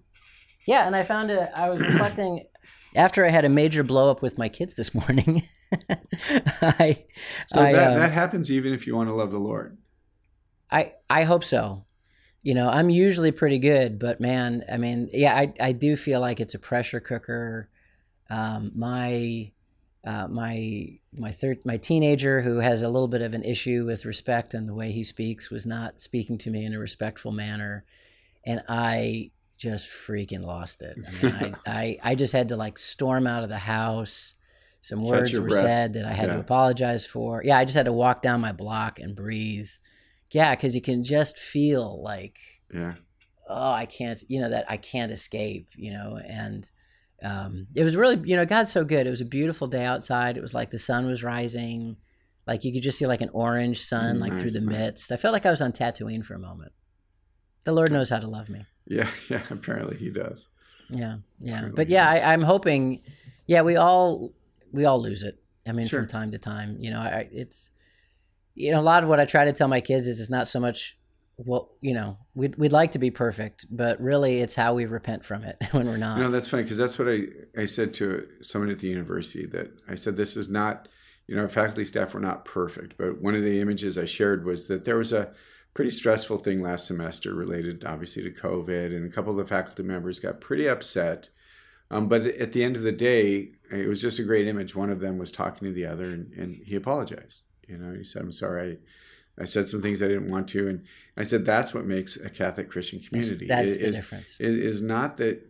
[0.66, 1.48] Yeah, and I found it.
[1.54, 2.44] I was reflecting
[2.96, 5.48] after I had a major blow up with my kids this morning.
[6.60, 7.04] I,
[7.46, 9.78] So I, that um, that happens even if you want to love the Lord.
[10.70, 11.84] I, I hope so.
[12.42, 16.20] You know, I'm usually pretty good, but man, I mean, yeah, I, I do feel
[16.20, 17.68] like it's a pressure cooker.
[18.30, 19.52] Um, my,
[20.06, 24.04] uh, my, my third, my teenager who has a little bit of an issue with
[24.06, 27.84] respect and the way he speaks was not speaking to me in a respectful manner,
[28.44, 30.96] and I just freaking lost it.
[30.96, 34.34] I mean, I, I, I just had to like storm out of the house.
[34.80, 35.64] Some words were breath.
[35.64, 37.42] said that I had to apologize for.
[37.44, 39.70] Yeah, I just had to walk down my block and breathe.
[40.30, 42.38] Yeah, because you can just feel like,
[42.72, 42.94] Yeah.
[43.48, 46.70] oh, I can't, you know, that I can't escape, you know, and
[47.22, 49.06] um, it was really, you know, God's so good.
[49.06, 50.36] It was a beautiful day outside.
[50.36, 51.96] It was like the sun was rising,
[52.46, 54.78] like you could just see like an orange sun, Mm, like through the nice.
[54.78, 55.12] midst.
[55.12, 56.72] I felt like I was on Tatooine for a moment.
[57.64, 58.66] The Lord knows how to love me.
[58.86, 59.10] Yeah.
[59.30, 59.42] Yeah.
[59.50, 60.48] Apparently he does.
[60.88, 62.08] Yeah, yeah, Truly but yeah.
[62.08, 63.02] I, I'm hoping.
[63.46, 64.32] Yeah, we all
[64.72, 65.42] we all lose it.
[65.66, 65.98] I mean, Sure.
[66.00, 67.70] from time to time, you know, I, it's
[68.54, 70.46] you know a lot of what I try to tell my kids is it's not
[70.46, 70.96] so much
[71.36, 75.24] what you know we'd we'd like to be perfect, but really it's how we repent
[75.24, 76.18] from it when we're not.
[76.18, 77.24] No, that's funny because that's what I,
[77.56, 80.88] I said to someone at the university that I said, this is not,
[81.26, 82.94] you know, faculty staff were not perfect.
[82.96, 85.32] But one of the images I shared was that there was a
[85.74, 89.82] pretty stressful thing last semester related obviously to COVID, and a couple of the faculty
[89.82, 91.28] members got pretty upset.
[91.90, 94.74] Um, but at the end of the day, it was just a great image.
[94.74, 97.42] One of them was talking to the other, and, and he apologized.
[97.68, 98.72] You know, he said, "I'm sorry.
[98.72, 98.76] I,
[99.38, 100.84] I said some things I didn't want to," and
[101.16, 103.46] I said, "That's what makes a Catholic Christian community.
[103.46, 104.36] that's It the is- difference.
[104.38, 105.42] is, is not that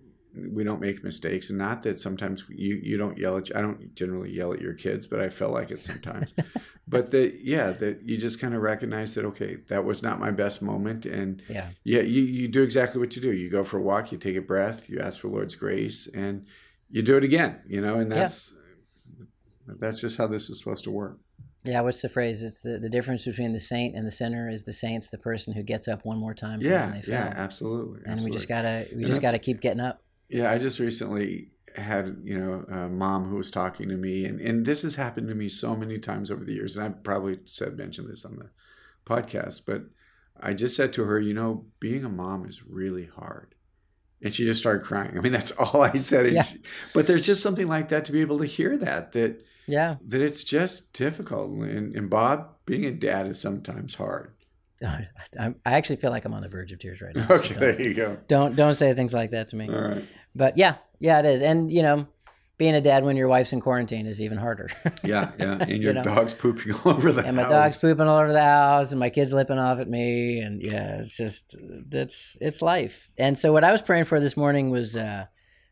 [0.55, 3.95] we don't make mistakes and not that sometimes you, you don't yell at I don't
[3.95, 6.35] generally yell at your kids, but I feel like it sometimes.
[6.87, 10.31] but that yeah, that you just kind of recognize that okay, that was not my
[10.31, 13.33] best moment and yeah, yeah, you, you do exactly what you do.
[13.33, 16.45] You go for a walk, you take a breath, you ask for Lord's grace and
[16.91, 18.19] you do it again, you know, and Yeah.
[18.19, 18.53] that's
[19.67, 21.19] that's just how this is supposed to work.
[21.67, 21.81] Yeah.
[21.81, 22.43] What's the phrase?
[22.43, 25.53] It's the the difference between the saint and the sinner is the saint's the person
[25.53, 26.61] who gets up one more time.
[26.61, 28.01] Yeah, they yeah, absolutely.
[28.07, 30.03] And we just gotta we And just gotta keep getting up.
[30.29, 34.41] Yeah, I just recently had, you know, a mom who was talking to me, and,
[34.41, 37.39] and this has happened to me so many times over the years, and I probably
[37.45, 38.49] said mentioned this on the
[39.05, 39.83] podcast, but
[40.41, 43.55] I just said to her, you know, being a mom is really hard.
[44.23, 45.17] and she just started crying.
[45.17, 46.33] I mean, that's all I said.
[46.33, 46.43] Yeah.
[46.43, 46.59] She,
[46.95, 49.97] but there's just something like that to be able to hear that that Yeah.
[50.09, 51.51] that it's just difficult.
[51.51, 54.33] And, and Bob, being a dad is sometimes hard.
[54.87, 55.07] I,
[55.39, 57.27] I actually feel like I'm on the verge of tears right now.
[57.31, 58.19] Okay, don't- there you go.
[58.29, 59.69] don't don't say things like that to me.
[59.69, 60.05] All right.
[60.35, 61.41] But yeah, yeah, it is.
[61.43, 62.07] And you know,
[62.59, 64.69] being a dad when your wife's in quarantine is even harder.
[65.03, 65.57] Yeah, yeah.
[65.61, 66.03] And You your know?
[66.03, 69.09] dog's pooping all over the and my dog's pooping all over the house, and my
[69.11, 71.57] kids lipping off at me, and yeah, it's just
[71.89, 73.11] that's it's life.
[73.19, 75.25] And so what I was praying for this morning was uh,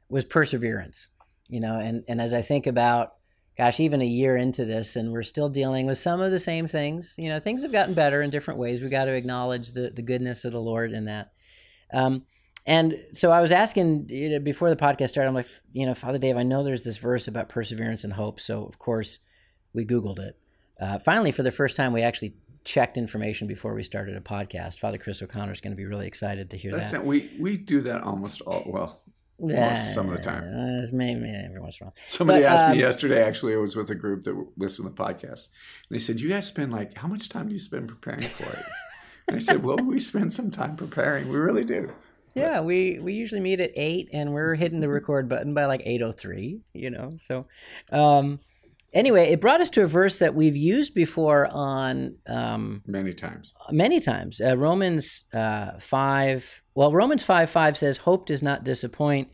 [0.08, 1.10] was perseverance,
[1.48, 1.74] you know.
[1.78, 3.14] And and as I think about,
[3.56, 6.66] gosh, even a year into this, and we're still dealing with some of the same
[6.66, 7.14] things.
[7.18, 8.82] You know, things have gotten better in different ways.
[8.82, 11.32] We got to acknowledge the the goodness of the Lord in that.
[11.92, 12.24] Um,
[12.66, 15.94] and so I was asking you know, before the podcast started, I'm like, you know,
[15.94, 18.40] Father Dave, I know there's this verse about perseverance and hope.
[18.40, 19.18] So of course,
[19.74, 20.38] we Googled it.
[20.80, 24.78] Uh, finally, for the first time, we actually checked information before we started a podcast.
[24.78, 26.98] Father Chris O'Connor is going to be really excited to hear That's that.
[26.98, 29.00] not, we we do that almost all well.
[29.40, 30.44] Most- some of the time.
[30.44, 31.94] Uh, it's maybe, maybe every once in a while.
[32.08, 33.22] Somebody But, asked um, me yesterday.
[33.22, 35.48] Actually, I was with a group that listened to the podcast,
[35.88, 38.50] and they said, "You guys spend like how much time do you spend preparing for
[38.52, 38.64] it?"
[39.28, 41.28] and I said, "Well, we spend some time preparing.
[41.28, 41.92] We really do."
[42.34, 45.82] Yeah, we we usually meet at eight, and we're hitting the record button by like
[45.84, 46.62] eight oh three.
[46.72, 47.46] You know, so
[47.92, 48.40] um,
[48.94, 53.52] anyway, it brought us to a verse that we've used before on um, Many times.
[53.70, 54.40] many times.
[54.40, 56.62] Uh, Romans uh, five.
[56.74, 59.28] Well, Romans five five says, "Hope does not disappoint,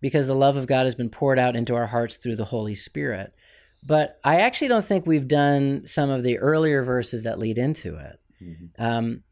[0.00, 2.74] because the love of God has been poured out into our hearts through the Holy
[2.74, 3.32] Spirit."
[3.86, 7.96] But I actually don't think we've done some of the earlier verses that lead into
[7.96, 8.18] it.
[8.42, 8.68] Mhm.
[8.78, 9.22] Um,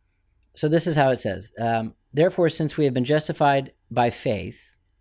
[0.55, 4.61] so this is how it says um, Therefore, since we have been justified by faith,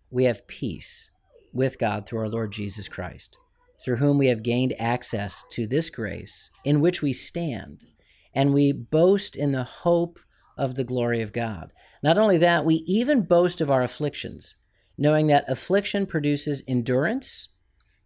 [0.09, 1.09] we have peace
[1.51, 3.37] with God through our Lord Jesus Christ,
[3.83, 7.85] through whom we have gained access to this grace in which we stand,
[8.33, 10.19] and we boast in the hope
[10.57, 11.73] of the glory of God.
[12.03, 14.55] Not only that, we even boast of our afflictions,
[14.97, 17.49] knowing that affliction produces endurance,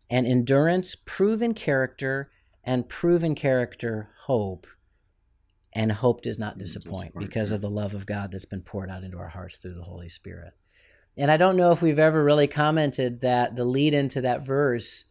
[0.10, 2.30] and endurance, proven character,
[2.64, 4.68] and proven character, hope
[5.76, 9.04] and hope does not disappoint because of the love of God that's been poured out
[9.04, 10.54] into our hearts through the Holy Spirit.
[11.18, 15.06] And I don't know if we've ever really commented that the lead into that verse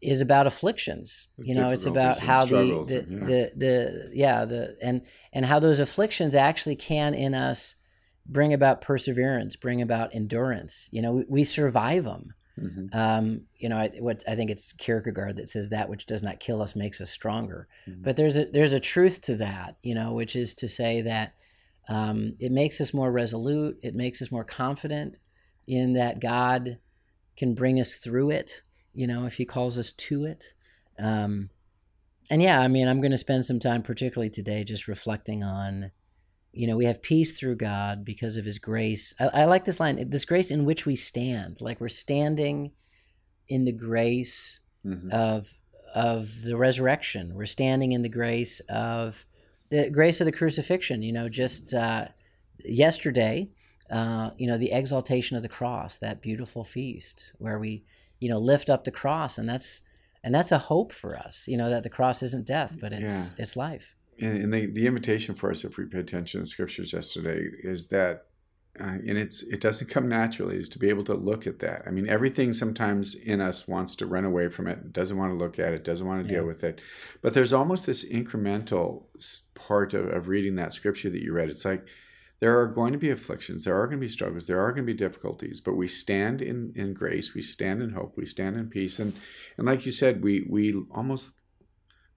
[0.00, 1.28] is about afflictions.
[1.36, 3.24] You know, it's about how the the, yeah.
[3.24, 7.76] the the yeah the and and how those afflictions actually can in us
[8.26, 10.88] bring about perseverance, bring about endurance.
[10.92, 12.34] You know, we, we survive them.
[12.58, 12.94] Mhm.
[12.94, 16.40] Um, you know, I, what I think it's Kierkegaard that says that which does not
[16.40, 17.68] kill us makes us stronger.
[17.88, 18.02] Mhm.
[18.02, 21.34] But there's a there's a truth to that, you know, which is to say that
[21.88, 23.78] um, it makes us more resolute.
[23.82, 25.18] It makes us more confident
[25.66, 26.78] in that God
[27.36, 28.62] can bring us through it.
[28.94, 30.54] You know, if He calls us to it.
[30.98, 31.50] Um,
[32.30, 35.90] and yeah, I mean, I'm going to spend some time, particularly today, just reflecting on.
[36.52, 39.14] You know, we have peace through God because of His grace.
[39.20, 42.72] I, I like this line: "This grace in which we stand." Like we're standing
[43.48, 45.12] in the grace Mhm.
[45.12, 45.54] of
[45.94, 47.34] of the resurrection.
[47.34, 49.26] We're standing in the grace of
[49.70, 51.02] the grace of the crucifixion.
[51.02, 52.08] You know, just uh,
[52.64, 53.50] yesterday,
[53.90, 57.84] uh, you know, the exaltation of the cross, that beautiful feast where we,
[58.20, 59.82] you know, lift up the cross, and that's
[60.22, 61.48] and that's a hope for us.
[61.48, 63.96] You know, that the cross isn't death, but it's it's life.
[64.20, 67.86] And, and the, the invitation for us, if we pay attention to scriptures yesterday, is
[67.86, 68.26] that,
[68.78, 71.82] uh, and it's it doesn't come naturally, is to be able to look at that.
[71.86, 75.38] I mean, everything sometimes in us wants to run away from it, doesn't want to
[75.38, 76.82] look at it, doesn't want to deal with it.
[77.22, 79.04] But there's almost this incremental
[79.54, 81.48] part of, of reading that scripture that you read.
[81.48, 81.86] It's like
[82.40, 84.86] there are going to be afflictions, there are going to be struggles, there are going
[84.86, 88.56] to be difficulties, but we stand in, in grace, we stand in hope, we stand
[88.56, 89.14] in peace, and
[89.56, 91.32] and like you said, we we almost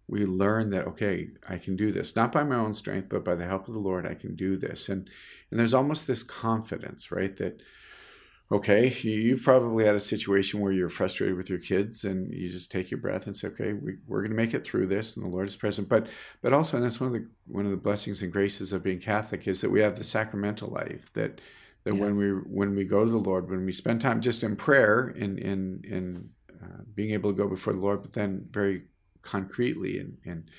[0.07, 3.35] we learn that okay i can do this not by my own strength but by
[3.35, 4.89] the help of the lord i can do this.
[4.89, 5.09] And
[5.49, 7.61] and there's almost this confidence right that
[8.51, 12.49] okay you- you've probably had a situation where you're frustrated with your kids and you
[12.49, 15.15] just take your breath and say okay we, we're going to make it through this
[15.15, 16.07] and the lord is present but
[16.41, 18.99] but also and that's one of the one of the blessings and graces of being
[18.99, 21.41] catholic is that we have the sacramental life that
[21.83, 22.01] that Yeah.
[22.01, 25.09] when we when we go to the lord when we spend time just in prayer
[25.09, 26.29] in in in
[26.61, 28.83] uh, being able to go before the lord but then very
[29.21, 30.49] concretely and, and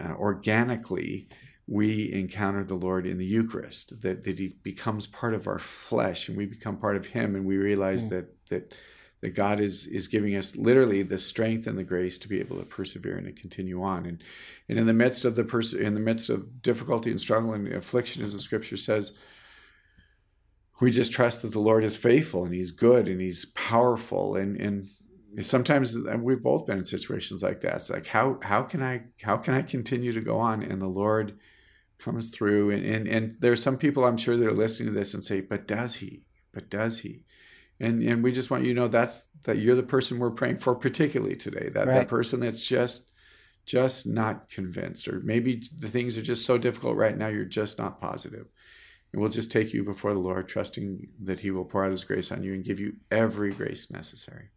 [0.00, 1.28] uh, organically
[1.66, 6.28] we encounter the Lord in the Eucharist, that, that He becomes part of our flesh
[6.28, 8.10] and we become part of Him, and we realize Mm.
[8.10, 8.74] that that
[9.22, 12.58] that God is is giving us literally the strength and the grace to be able
[12.58, 14.06] to persevere and to continue on.
[14.06, 14.22] And
[14.68, 17.66] and in the midst of the pers- in the midst of difficulty and struggle and
[17.68, 19.12] affliction, as the Scripture says,
[20.80, 24.60] we just trust that the Lord is faithful and He's good and He's powerful and
[24.60, 24.88] and
[25.40, 27.76] sometimes we've both been in situations like that.
[27.76, 30.62] It's like how how can I how can I continue to go on?
[30.62, 31.38] And the Lord
[31.98, 32.70] comes through.
[32.70, 35.40] And, and, and there's some people I'm sure that are listening to this and say,
[35.40, 36.24] but does he?
[36.52, 37.24] But does he?
[37.80, 40.58] And, and we just want you to know that's that you're the person we're praying
[40.58, 41.68] for particularly today.
[41.68, 41.94] That Right.
[41.94, 43.10] that person that's just
[43.64, 47.78] just not convinced, or maybe the things are just so difficult right now, you're just
[47.78, 48.52] not positive.
[49.12, 52.04] And we'll just take you before the Lord, trusting that He will pour out His
[52.04, 54.50] grace on you and give you every grace necessary.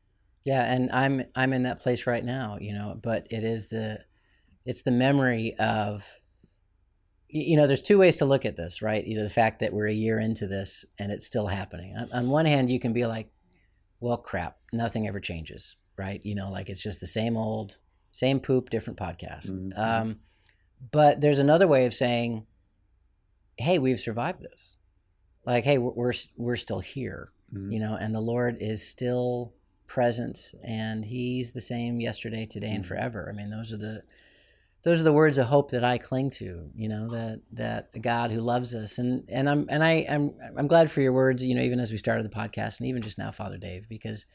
[0.46, 4.00] Yeah, and I'm I'm in that place right now, you know, but it is the
[4.66, 6.08] it's the memory of
[7.32, 9.06] you know, there's two ways to look at this, right?
[9.06, 11.96] You know, the fact that we're a year into this and it's still happening.
[11.96, 13.30] On, on one hand, you can be like,
[14.00, 16.20] well, crap, nothing ever changes, right?
[16.26, 17.78] You know, like it's just the same old,
[18.12, 19.52] same poop, different podcast.
[19.52, 19.78] Mhm.
[19.78, 20.20] Um,
[20.92, 22.48] but there's another way of saying,
[23.58, 24.78] hey, we've survived this.
[25.46, 27.74] Like, hey, we're we're, we're still here Mhm.
[27.74, 29.54] you know and the lord is still
[29.88, 32.88] present and he's the same yesterday today and Mhm.
[32.88, 34.04] forever i mean those are the
[34.84, 38.00] those are the words of hope that i cling to you know that that a
[38.00, 41.44] god who loves us and and i'm and i i'm i'm glad for your words
[41.44, 44.26] you know even as we started the podcast and even just now father dave because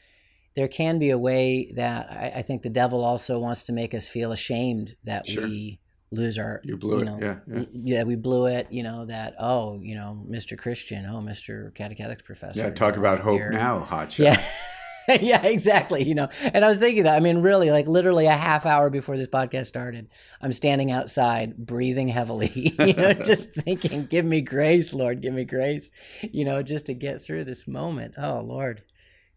[0.55, 3.93] there can be a way that i, I think the devil also wants to make
[3.93, 5.43] us feel ashamed that Sure.
[5.47, 5.79] we
[6.11, 7.05] lose our You blew it.
[7.05, 7.57] know, yeah, yeah.
[7.59, 8.67] y- yeah, we blew it.
[8.71, 9.33] You know that.
[9.37, 10.57] Oh, you know, Mr.
[10.57, 11.05] Christian.
[11.05, 11.73] Oh, Mr.
[11.75, 12.61] Catechetics professor.
[12.61, 13.49] Yeah, talk about hope here.
[13.51, 14.23] now, hot shot.
[14.23, 14.41] Yeah.
[15.21, 16.03] yeah, exactly.
[16.03, 17.15] You know, and I was thinking that.
[17.15, 20.07] I mean, really, like literally a half hour before this podcast started,
[20.41, 22.73] I'm standing outside, breathing heavily.
[22.79, 25.89] You know, just thinking, "Give me grace, Lord, give me grace."
[26.21, 28.15] You know, just to get through this moment.
[28.17, 28.83] Oh, Lord,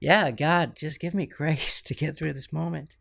[0.00, 2.96] yeah, God, just give me grace to get through this moment.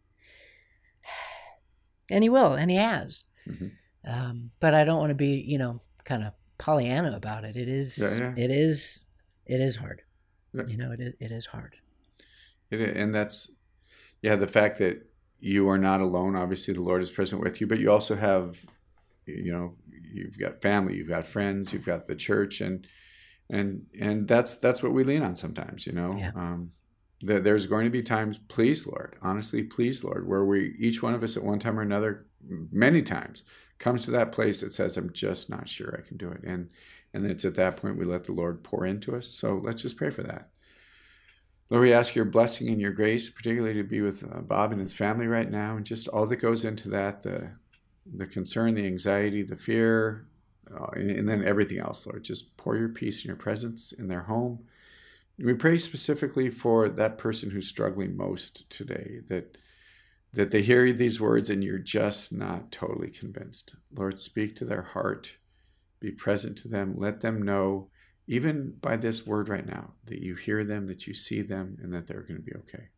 [2.09, 3.23] And He will, and He has.
[3.47, 3.71] Mhm.
[4.05, 7.57] Um, but I don't want to be, you know, kind of Pollyanna about it.
[7.57, 8.33] It is, Yeah, yeah.
[8.37, 9.03] it is,
[9.45, 10.01] it is hard.
[10.53, 10.63] Yeah.
[10.67, 11.75] You know, it is, it is hard.
[12.71, 13.51] It, and that's,
[14.21, 15.07] yeah, the fact that
[15.39, 16.35] you are not alone.
[16.35, 18.57] Obviously, the Lord is present with you, but you also have,
[19.25, 19.71] you know,
[20.13, 22.87] you've got family, you've got friends, you've got the church, and
[23.49, 25.85] and and that's that's what we lean on sometimes.
[25.85, 26.31] You know, Yeah.
[26.35, 26.71] um,
[27.21, 31.13] there, there's going to be times, please, Lord, honestly, please, Lord, where we each one
[31.13, 32.25] of us at one time or another,
[32.71, 33.43] many times,
[33.79, 36.69] comes to that place that says, I'm just not sure I can do it, and
[37.13, 39.27] and it's at that point we let the Lord pour into us.
[39.27, 40.49] So let's just pray for that.
[41.69, 44.79] Lord, we ask your blessing and your grace, particularly to be with uh, Bob and
[44.79, 47.51] his family right now, and just all that goes into that the,
[48.15, 50.27] the concern, the anxiety, the fear,
[50.73, 52.23] uh, and, and then everything else, Lord.
[52.23, 54.59] Just pour your peace and your presence in their home.
[55.37, 59.57] We pray specifically for that person who's struggling most today, that
[60.33, 63.75] that they hear these words and you're just not totally convinced.
[63.95, 65.35] Lord, speak to their heart,
[65.99, 67.89] be present to them, let them know
[68.27, 71.93] even by this word right now, that you hear them, that you see them, and
[71.93, 72.89] that they're going to be okay.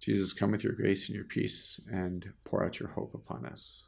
[0.00, 3.86] Jesus, come with your grace and your peace and pour out your hope upon us.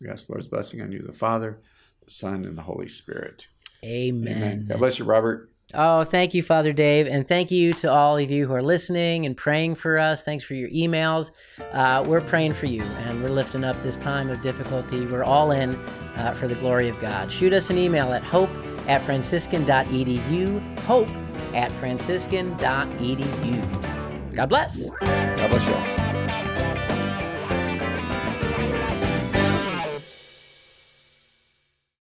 [0.00, 1.60] We ask the Lord's blessing on you, the Father,
[2.04, 3.46] the Son, and the Holy Spirit.
[3.84, 4.66] Amen.
[4.68, 5.48] God bless you, Robert.
[5.72, 7.06] Oh, thank you, Father Dave.
[7.06, 10.22] And thank you to all of you who are listening and praying for us.
[10.22, 11.30] Thanks for your emails.
[11.72, 15.06] Uh, we're praying for you and we're lifting up this time of difficulty.
[15.06, 15.74] We're all in
[16.16, 17.32] uh, for the glory of God.
[17.32, 18.50] Shoot us an email at hope
[18.88, 20.78] at franciscan.edu.
[20.80, 21.08] Hope
[21.54, 24.34] at franciscan.edu.
[24.34, 24.88] God bless.
[25.00, 25.93] God bless you all.